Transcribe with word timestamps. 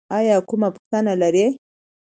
ایا 0.17 0.35
کومه 0.49 0.67
پوښتنه 0.75 1.13
لرئ؟ 1.21 1.45